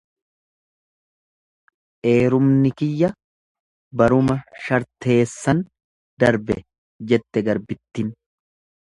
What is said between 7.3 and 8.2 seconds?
garbittin.